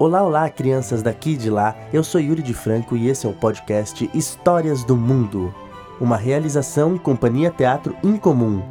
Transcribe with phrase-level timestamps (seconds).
[0.00, 1.76] Olá, olá, crianças daqui e de lá.
[1.92, 5.54] Eu sou Yuri de Franco e esse é o podcast Histórias do Mundo,
[6.00, 8.62] uma realização Companhia Teatro Incomum.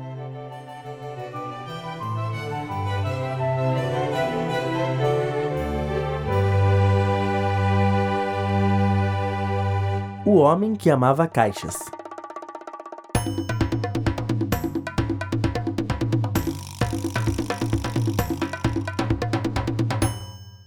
[10.26, 11.78] O homem que amava caixas.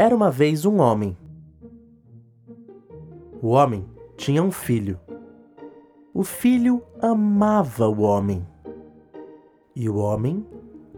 [0.02, 1.16] Era uma vez um homem.
[3.40, 4.98] O homem tinha um filho.
[6.12, 8.44] O filho amava o homem.
[9.76, 10.44] E o homem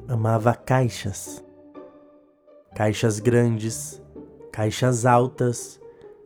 [0.09, 1.45] amava caixas.
[2.75, 4.03] Caixas grandes,
[4.51, 5.79] caixas altas,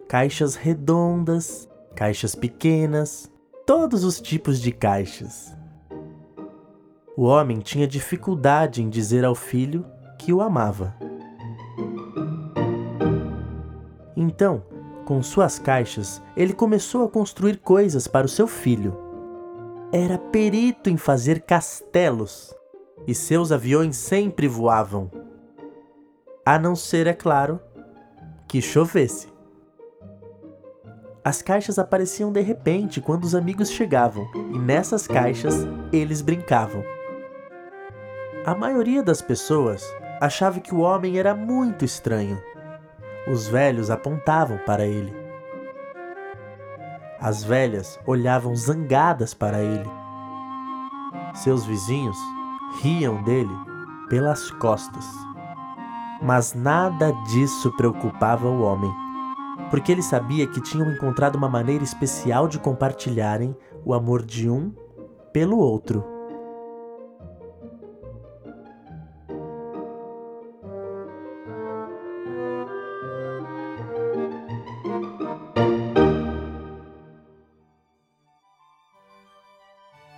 [0.07, 3.29] caixas redondas, caixas pequenas,
[3.67, 5.53] todos os tipos de caixas.
[7.17, 9.85] O homem tinha dificuldade em dizer ao filho
[10.17, 11.08] que o amava.
[14.21, 14.65] Então,
[15.05, 18.99] com suas caixas, ele começou a construir coisas para o seu filho.
[19.93, 22.53] Era perito em fazer castelos
[23.07, 25.09] e seus aviões sempre voavam.
[26.45, 27.61] A não ser, é claro,
[28.49, 29.29] que chovesse.
[31.25, 36.83] As caixas apareciam de repente quando os amigos chegavam, e nessas caixas eles brincavam.
[38.45, 39.85] A maioria das pessoas
[40.21, 42.43] achava que o homem era muito estranho
[43.31, 45.15] os velhos apontavam para ele.
[47.21, 49.91] As velhas olhavam zangadas para ele.
[51.35, 52.17] Seus vizinhos
[52.81, 53.55] riam dele
[54.09, 55.05] pelas costas.
[56.23, 58.93] Mas nada disso preocupava o homem,
[59.71, 64.73] porque ele sabia que tinham encontrado uma maneira especial de compartilharem o amor de um
[65.33, 66.18] pelo outro.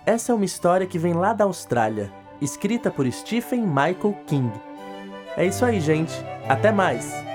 [0.05, 4.51] Essa é uma história que vem lá da Austrália, escrita por Stephen Michael King.
[5.37, 6.13] É isso aí, gente.
[6.49, 7.30] Até mais!